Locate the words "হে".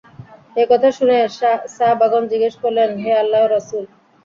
3.01-3.11